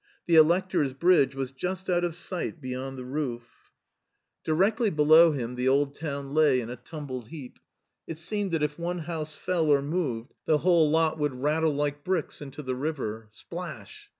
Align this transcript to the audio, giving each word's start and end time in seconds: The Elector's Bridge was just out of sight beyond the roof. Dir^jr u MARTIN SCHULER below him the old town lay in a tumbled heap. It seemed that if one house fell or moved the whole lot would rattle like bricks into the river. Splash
The 0.25 0.33
Elector's 0.33 0.93
Bridge 0.95 1.35
was 1.35 1.51
just 1.51 1.87
out 1.87 2.03
of 2.03 2.15
sight 2.15 2.59
beyond 2.59 2.97
the 2.97 3.05
roof. 3.05 3.43
Dir^jr 4.43 4.47
u 4.47 4.55
MARTIN 4.55 4.73
SCHULER 4.75 4.91
below 4.95 5.31
him 5.33 5.53
the 5.53 5.67
old 5.67 5.93
town 5.93 6.33
lay 6.33 6.59
in 6.59 6.71
a 6.71 6.75
tumbled 6.75 7.27
heap. 7.27 7.59
It 8.07 8.17
seemed 8.17 8.49
that 8.53 8.63
if 8.63 8.79
one 8.79 8.97
house 9.05 9.35
fell 9.35 9.67
or 9.67 9.83
moved 9.83 10.33
the 10.45 10.57
whole 10.57 10.89
lot 10.89 11.19
would 11.19 11.35
rattle 11.35 11.75
like 11.75 12.03
bricks 12.03 12.41
into 12.41 12.63
the 12.63 12.73
river. 12.75 13.27
Splash 13.29 14.09